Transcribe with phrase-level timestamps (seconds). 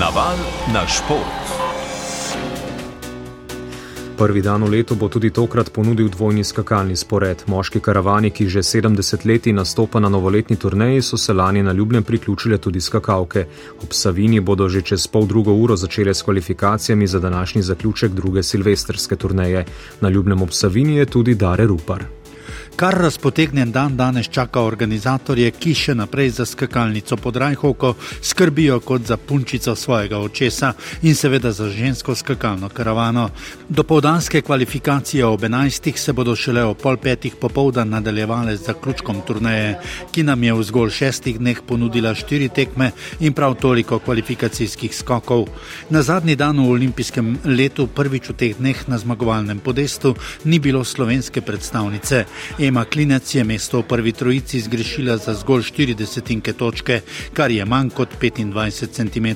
[0.00, 0.36] Naval
[0.72, 1.44] na šport.
[4.16, 7.44] Prvi dan v letu bo tudi tokrat ponudil dvojni skakalni spored.
[7.44, 12.02] Moški karavani, ki že 70 let nastopa na novoletni turneji, so se lani na ljubljen
[12.02, 13.44] priključile tudi skakalke.
[13.82, 18.42] Ob Savini bodo že čez pol drugo uro začele s kvalifikacijami za današnji zaključek druge
[18.42, 19.64] silvestrske turneje.
[20.00, 22.19] Na ljubljem ob Savini je tudi Dare Rupar.
[22.76, 29.02] Kar razpotegnjen dan danes čaka organizatorje, ki še naprej za skakalnico pod Rajhovko skrbijo kot
[29.06, 30.72] za punčico svojega očesa
[31.02, 33.28] in seveda za žensko skakalno karavano.
[33.68, 35.96] Dopoldanske kvalifikacije ob 11.
[35.96, 39.76] se bodo šele o pol petih popovdan nadaljevale z zaključkom turneje,
[40.12, 45.46] ki nam je v zgolj šestih dneh ponudila štiri tekme in prav toliko kvalifikacijskih skokov.
[45.90, 50.84] Na zadnji dan v olimpijskem letu, prvič v teh dneh na zmagovalnem podestu, ni bilo
[50.84, 52.24] slovenske predstavnice.
[52.60, 57.00] Ema Klinec je mesto v prvi trojici zgrešila za zgolj 40 točke,
[57.32, 59.26] kar je manj kot 25 cm.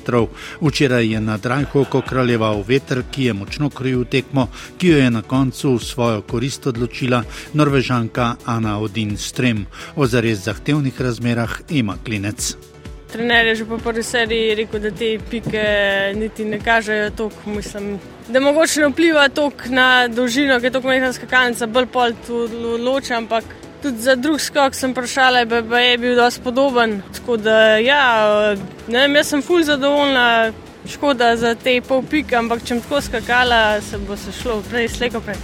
[0.61, 5.21] Včeraj je na Drajhovko kraljeval veter, ki je močno krojil tekmo, ki jo je na
[5.21, 7.23] koncu v svojo korist odločila
[7.53, 9.65] norvežanka Ana Odin Strem.
[9.95, 12.74] O zares zahtevnih razmerah Ema Klinec.
[13.15, 15.63] Trener je že po prvi seriji rekel, da te pike
[16.15, 20.81] niti ne kažejo toliko, mislim, da mogoče ne vpliva toliko na dolžino, ker je to
[20.83, 22.41] majhna skakalnica, bolj pol tu
[22.83, 23.43] loče, ampak
[23.81, 26.97] tudi za drug skok sem vprašala, da je bil dosti podoben.
[27.15, 28.03] Tako da, ja,
[28.87, 30.51] ne vem, jaz sem fulj zadovoljna,
[30.91, 34.89] škoda za te pol pike, ampak če bom tako skakala, se bo se šlo prej,
[34.97, 35.39] slejko prej.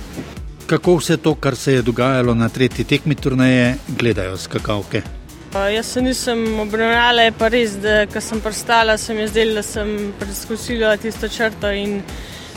[0.67, 5.20] Kako vse to, kar se je dogajalo na tretji tekmi turnaje, gledajo skakalke?
[5.51, 9.63] Jaz se nisem obravnala, pa res, da ko sem prstala, se mi je zdelo, da
[9.63, 11.67] sem preskusila tisto črto.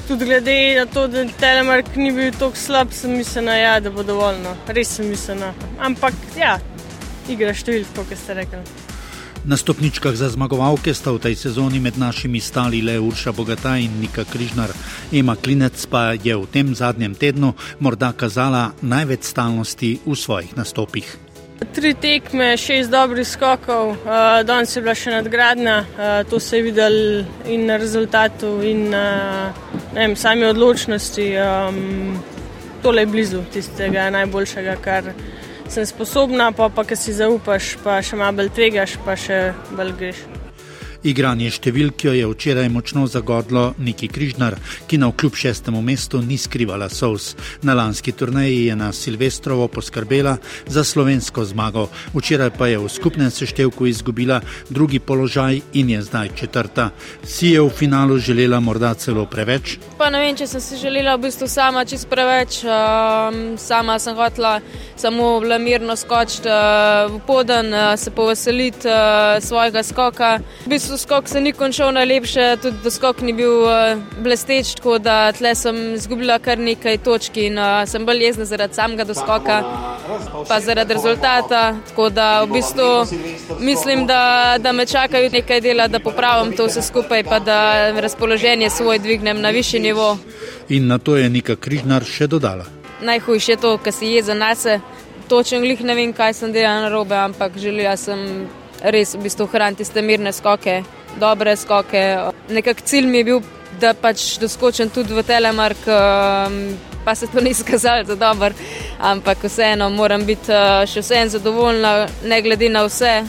[0.08, 4.04] Tudi glede na to, da telemark ni bil tako slab, sem mislila, ja, da bo
[4.06, 4.38] dovolj.
[4.44, 4.54] No.
[4.68, 5.50] Res sem mislila.
[5.82, 6.60] Ampak ja,
[7.28, 8.62] igra številk, kot ste rekli.
[9.44, 13.98] Na stopničkah za zmagovalke sta v tej sezoni med našimi stali le Urša Bogata in
[14.00, 14.70] Nika Križnar.
[15.12, 17.52] Ema Klinec pa je v tem zadnjem tednu
[17.82, 21.23] morda kazala največ stalnosti v svojih nastopih.
[21.72, 26.62] Tri tekme, šest dobrih skokov, uh, danes je bila še nadgradnja, uh, to se je
[26.66, 26.96] videl
[27.46, 29.06] in na rezultatu, in na
[29.94, 31.30] uh, sami odločnosti.
[31.38, 32.22] Um,
[32.82, 35.12] tole je blizu tistega najboljšega, kar
[35.68, 39.94] sem sposobna, pa pa, ki si zaupaš, pa še malo bolj tvegaš, pa še bolj
[40.00, 40.26] greš.
[41.04, 44.54] Igranje številk jo je včeraj močno zagodlo Niki Križnar,
[44.88, 47.34] ki na vkljub šestemu mestu ni skrivala sous.
[47.60, 53.28] Na lanski turnaji je na Silvestrovo poskrbela za slovensko zmago, včeraj pa je v skupnem
[53.28, 54.38] seštevku izgubila
[54.70, 56.88] drugi položaj in je zdaj četrta.
[57.20, 59.76] Si je v finalu želela morda celo preveč?
[60.00, 62.62] Pa ne vem, če sem si želela v bistvu sama čist preveč.
[62.64, 64.54] Um, sama sem hotela
[64.96, 70.38] samo vlamirno skočiti uh, v poden, uh, se poveseliti uh, svojega skoka.
[70.64, 75.32] V bistvu skok se ni končal najlepše, tudi skok ni bil uh, blesteč, tako da
[75.32, 79.58] tle sem izgubila kar nekaj točk in uh, sem bolj jezna zaradi samega doskoka,
[80.48, 81.76] pa zaradi rezultata.
[81.88, 82.88] Tako da v bistvu
[83.60, 88.70] mislim, da, da me čakajo nekaj dela, da popravim to vse skupaj, pa da razpoloženje
[88.70, 90.18] svoj dvignem na višji nivo.
[90.68, 92.64] In na to je neka križnar še dodala.
[93.00, 94.80] Najhujše je to, kar si jeza nase.
[95.28, 98.46] Točen glih ne vem, kaj sem delala na robe, ampak želela sem
[98.84, 100.82] res v bistvu hraniti te mirne skoke,
[101.20, 102.02] dobre skoke.
[102.52, 103.40] Nekak cilj mi je bil,
[103.80, 106.58] da pač doskočim tudi v telemark, um,
[107.04, 108.54] pa se to ni izkazalo za dober,
[109.00, 113.22] ampak vseeno moram biti uh, še vsem zadovoljna, ne glede na vse.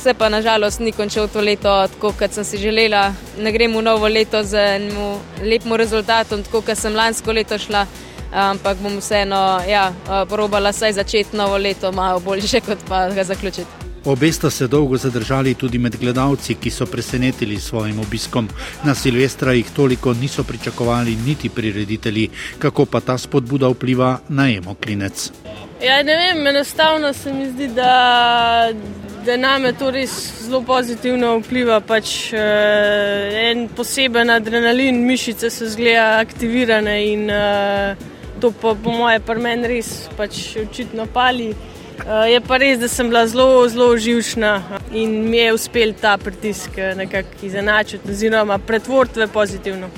[0.00, 3.10] Vse pa nažalost ni končal to leto tako, kot sem si želela.
[3.38, 7.84] Ne grem v novo leto z enim lepim rezultatom, tako kot sem lansko leto šla,
[8.32, 13.28] ampak bom vseeno ja, uh, probala saj začeti novo leto malo boljše, kot pa ga
[13.28, 13.89] zaključiti.
[14.04, 18.48] Obe sta se dolgo zadržali tudi med gledalci, ki so presenetili s svojim obiskom.
[18.84, 22.28] Na Silvestra jih toliko niso pričakovali niti prireditelji,
[22.58, 25.30] kako pa ta spodbuda vpliva na emo klinec.
[25.82, 28.68] Ja, ne vem, enostavno se mi zdi, da,
[29.26, 30.10] da name to res
[30.46, 31.80] zelo pozitivno vpliva.
[31.80, 37.96] Pač, eh, en poseben adrenalin, mišice so zgleda aktivirane in eh,
[38.40, 41.52] to pa po moje pri meni res pač očitno pali.
[42.06, 44.62] Je pa res, da sem bila zelo, zelo živčna
[44.92, 49.88] in mi je uspel ta pritisk eh, nekako izenačiti, oziroma pretvoriti v pozitivno.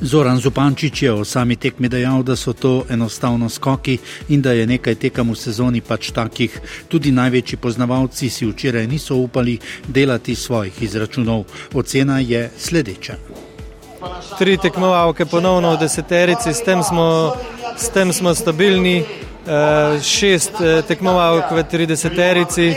[0.00, 3.98] Zoran Zupančič je o sami tekmi dejal, da so to enostavno skoki
[4.28, 6.60] in da je nekaj tekem v sezoni pač takih.
[6.88, 11.44] Tudi največji poznavalci si včeraj niso upali delati svojih izračunov.
[11.74, 13.16] Ocena je sledeča.
[14.38, 17.32] Tri tekmovalke ponovno v deseterici, s tem smo,
[17.76, 19.04] s tem smo stabilni
[20.02, 20.52] šest
[20.88, 22.74] tekmovalk v 30-terici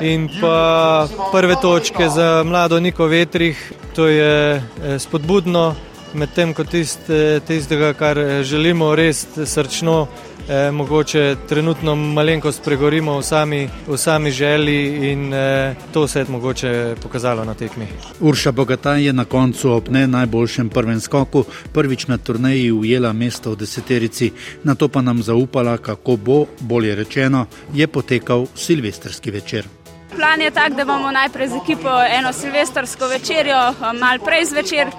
[0.00, 3.72] in pa prve točke za mlado Niko Vetrih.
[3.94, 4.62] To je
[4.98, 5.74] spodbudno,
[6.14, 7.10] medtem ko tist,
[7.46, 10.06] tistega, kar želimo res srčno
[10.48, 16.26] eh, mogoče trenutno malenkost pregorimo v sami, v sami želji in eh, to se je
[16.28, 17.86] mogoče pokazalo na tekmi.
[18.20, 23.50] Urša Bogata je na koncu ob ne najboljšem prvem skoku prvič na turneji ujela mesto
[23.50, 24.32] v deseterici,
[24.64, 29.79] na to pa nam zaupala, kako bo, bolje rečeno, je potekal silvestrski večer.
[30.16, 34.90] Plan je tak, da bomo najprej z ekipo eno silvestrsko večerjo, malo prej zvečer,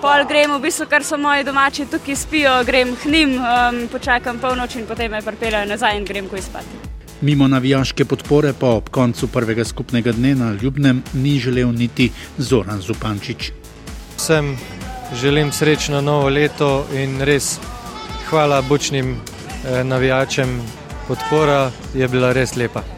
[0.00, 4.38] pol gremo, v bistvu, kar so moji domači tukaj spijo, grem k njim, um, počakam
[4.38, 6.88] polnoč in potem me pripeljajo nazaj in grem kuj spati.
[7.20, 12.80] Mimo navijaške podpore pa ob koncu prvega skupnega dne na Ljubnem ni želel niti Zoran
[12.80, 13.50] Zupančič.
[14.16, 14.56] Vsem
[15.14, 17.58] želim srečno novo leto in res
[18.30, 20.60] hvala bučnim eh, navijačem.
[21.08, 22.97] Podpora je bila res lepa.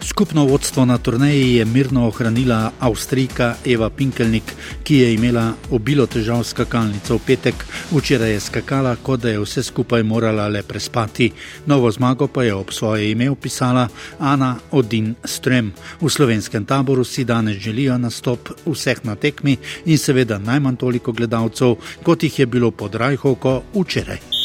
[0.00, 4.42] Skupno vodstvo na turneji je mirno ohranila Avstrijka Eva Pinkelnik,
[4.82, 7.54] ki je imela obilo težav s skakalnico v petek.
[7.90, 11.32] Včeraj je skakala, kot da je vse skupaj morala le prespati.
[11.66, 15.72] Novo zmago pa je ob svoje ime opisala Ana Odin Strem.
[16.00, 21.76] V slovenskem taboru si danes želijo nastop vseh na tekmi in seveda najmanj toliko gledalcev,
[22.02, 24.37] kot jih je bilo pod Rajhovko včeraj.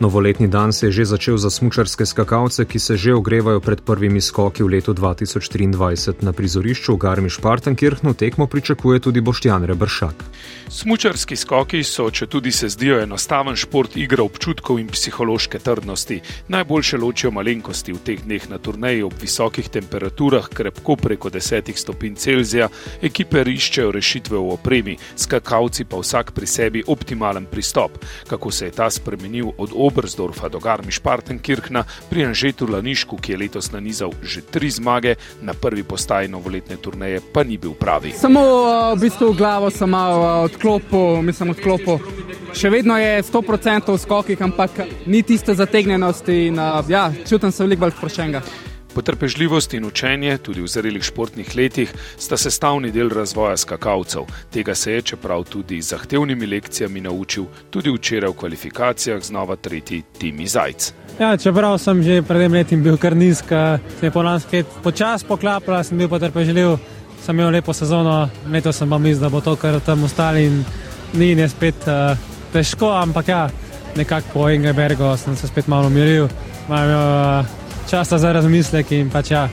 [0.00, 4.20] Novoletni dan se je že začel za smučarske skakalce, ki se že ogrevajo pred prvimi
[4.20, 6.24] skoki v letu 2023.
[6.24, 10.24] Na prizorišču v Garmi Špartankirchnu tekmo pričakuje tudi Boštjan Rebršak.
[10.72, 16.20] Smučarski skoki so, če tudi se zdijo enostaven šport, igra občutkov in psihološke trdnosti.
[16.48, 22.16] Najboljše ločijo malenkosti v teh dneh na turneji ob visokih temperaturah, krepko preko 10 stopinj
[22.16, 22.70] Celzija.
[23.02, 28.00] Ekipe iščejo rešitve v opremi, skakalci pa vsak pri sebi optimalen pristop.
[28.30, 33.72] Kako se je ta spremenil od Oberstdorfa do Garmisch-Partenkirchna pri Anžetu Lanišku, ki je letos
[33.74, 38.14] nanizal že tri zmage, na prvi postaji novoletne turneje pa ni bil pravi.
[38.14, 38.42] Samo
[38.94, 41.98] v bistvu v glavo sem malo odklopil, mislim, odklopil.
[42.54, 46.58] Še vedno je 100% v skokih, ampak ni tiste zategnjenosti in
[46.88, 48.69] ja, čutim se veliko bolj sproščenega.
[48.94, 54.26] Potrpežljivost in učenje, tudi v zrelih športnih letih, sta sestavni del razvoja skakalcev.
[54.50, 60.02] Tega se je, čeprav tudi z zahtevnimi lekcijami, naučil tudi včeraj v kvalifikacijah znova tretji
[60.18, 60.92] Timi Zajc.
[61.20, 64.64] Ja, čeprav sem že pred enim letom bil kar nizka, se je po nas kaj
[64.82, 66.78] počasi poklapala, sem bil potrpežljiv,
[67.22, 70.64] sem imel lepo sezono, letos sem pa mislil, da bo to kar tam ostali in
[71.14, 72.18] ni ne spet uh,
[72.52, 73.48] težko, ampak ja,
[73.96, 76.28] nekako po Engelbergu sem se spet malo umiril.
[76.68, 76.98] Malo,
[77.40, 77.59] uh,
[77.90, 79.48] časa za razmislek in pač ja,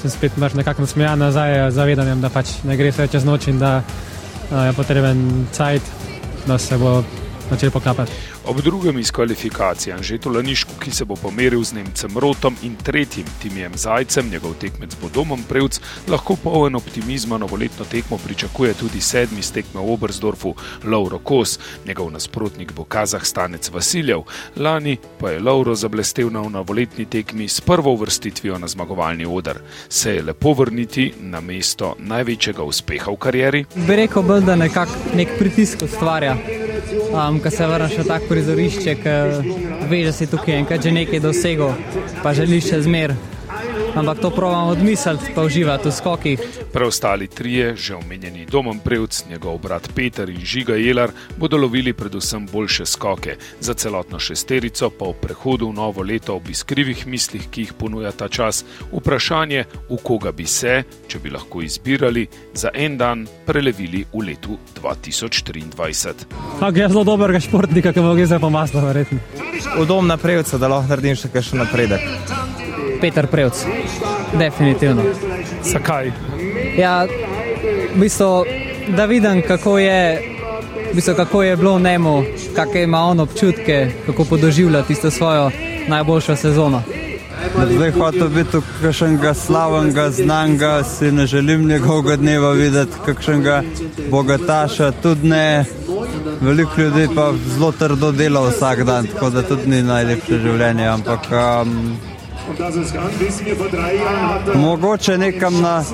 [0.00, 3.82] sem spet nekako nasmejan nazaj, zavedanjem, da pač ne gre vse čez noč in da
[4.50, 5.82] je potreben cajt,
[6.46, 7.02] da se bo
[7.50, 8.31] začel poklapati.
[8.46, 13.26] Ob drugem iz kvalifikacije Anžetu Lanišku, ki se bo pomeril z Nemcem Rotom in tretjim
[13.42, 15.78] Timijem Zajcem, njegov tekmec bo domom Prevc,
[16.08, 20.54] lahko poln optimizma novoletno tekmo pričakuje tudi sedmi stekme v Obersdorfu,
[20.84, 24.22] Lauro Kos, njegov nasprotnik bo Kazahstanec Vasiljev.
[24.56, 29.58] Lani pa je Lauro zablestev na novoletni tekmi s prvo vrstitvijo na zmagovalni odr.
[29.88, 33.64] Se je lepo vrniti na mesto največjega uspeha v karieri?
[33.74, 36.36] Bi rekel, bolj, da nekak nek pritisk ustvarja,
[37.12, 39.16] um, ko se vrneš v tak prizorišče, ki
[39.90, 41.74] veš, da si tukaj enkrat že nekaj dosegel,
[42.22, 43.14] pa želiš še zmer.
[43.94, 46.40] Ampak to pravim odmisliti, pa uživati v skokih.
[46.72, 52.46] Preostali trije, že omenjeni Domom Prevc, njegov brat Peter in Žiga Jelar, bodo lovili predvsem
[52.52, 53.36] boljše skoke.
[53.60, 58.12] Za celotno šesterico pa v prehodu v novo leto ob iskrivih mislih, ki jih ponuja
[58.12, 64.06] ta čas, vprašanje, v koga bi se, če bi lahko izbirali, za en dan prelevili
[64.12, 66.12] v letu 2023.
[66.60, 69.18] Tako je zelo dobrega športnika, ki bo gre za pomasno, verjetno.
[69.76, 72.41] V dom na Prevcu, da lahko naredim še kakšen napredek.
[73.02, 73.64] Peter Prevc,
[74.38, 75.02] definitivno.
[75.64, 76.12] Zakaj?
[76.78, 77.06] Ja,
[77.94, 78.44] v bistvu,
[78.96, 80.22] da vidim, kako je,
[80.92, 82.22] v bistvu, kako je bilo njemu,
[82.54, 85.50] kakšne ima on občutke, kako podoživlja tisto svojo
[85.88, 86.82] najboljšo sezono.
[87.74, 93.62] Zdaj hočem biti kakšnega slavnega, znanga, si ne želim njegovega dneva videti, kakšnega
[94.10, 95.64] bogataša, tudi ne.
[96.40, 100.86] Veliko ljudi pa zelo trdo dela vsak dan, tako da tudi ni najlepše življenje.
[100.86, 101.96] Ampak um,
[104.54, 105.84] Mogoče nekam na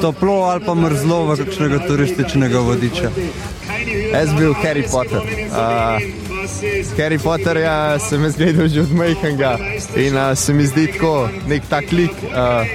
[0.00, 3.10] toplo ali pa mrzlo v kakšnega turističnega vodiča.
[4.12, 5.20] Jaz bil Harry Potter.
[5.20, 6.00] Uh,
[6.98, 9.58] Harry Potter ja, sem jaz gledal že od majhnega
[9.96, 12.66] in uh, se mi zdi tako nek tak lik, uh,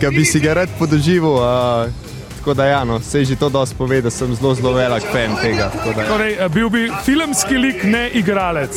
[0.00, 1.38] ki bi si ga rad podoživel.
[1.38, 2.03] Uh,
[2.44, 5.36] tako da ja, no, se že to dosti pove, da sem zelo, zelo velik fan
[5.42, 5.70] tega.
[5.96, 6.08] Da, ja.
[6.08, 8.76] torej, bil bi filmski lik, ne igralec.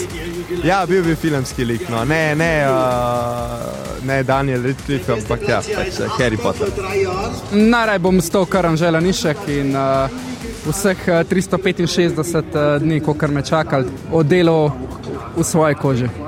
[0.64, 2.06] Ja, bil bi filmski lik, no.
[2.06, 6.72] ne, ne, uh, ne Daniel Radcliffe, ampak ja, pač Harry Potter.
[7.52, 10.08] Najraje bom stal kar Anžela Nišek in uh,
[10.70, 13.84] vseh 365 dni, ko kar me čakal,
[14.16, 14.72] oddelal
[15.36, 16.27] v svoje kože.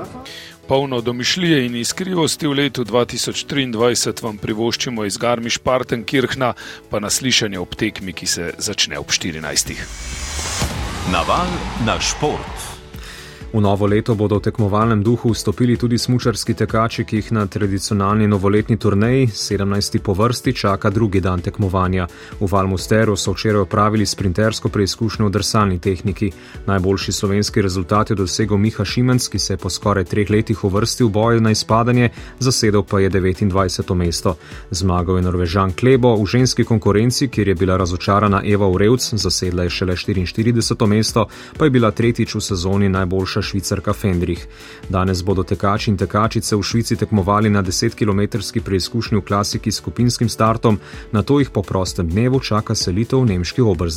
[0.70, 6.52] Polno domišljije in iskrivosti v letu 2023 vam privoščimo iz Garmiš-Partenkirchna,
[6.90, 9.74] pa na slišanje ob tekmi, ki se začne ob 14.
[11.10, 11.50] Naval
[11.86, 12.69] na šport.
[13.50, 18.28] V novo leto bodo v tekmovalnem duhu vstopili tudi smučarski tekači, ki jih na tradicionalni
[18.30, 19.98] novoletni turneji, 17.
[19.98, 22.06] po vrsti, čaka drugi dan tekmovanja.
[22.40, 26.30] V Valmusteru so včeraj opravili sprintersko preizkušnjo v drsalni tehniki.
[26.66, 31.10] Najboljši slovenski rezultat je dosegel Miha Šimenc, ki se je po skoraj treh letih uvrstil
[31.10, 33.94] v boju na izpadanje, zasedel pa je 29.
[33.94, 34.36] mesto.
[34.70, 39.70] Zmagal je Norvežan Klebo v ženski konkurenci, kjer je bila razočarana Eva Urevc, zasedla je
[39.70, 40.86] šele 44.
[40.86, 41.26] mesto,
[41.58, 44.46] pa je bila tretjič v sezoni najboljša najboljša švicarka Fendrich.
[44.88, 50.28] Danes bodo tekači in tekačice v Švici tekmovali na 10-km preizkušnji v klasiki s skupinskim
[50.28, 50.78] startom,
[51.12, 53.88] na to jih po prostem dnevu čaka selitev v nemški obrz.